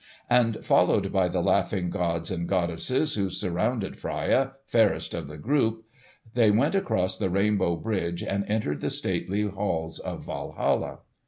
[0.31, 5.83] And followed by the laughing gods and goddesses, who surrounded Freia, fairest of the group,
[6.33, 11.01] they went across the rainbow bridge and entered the stately halls of Walhalla.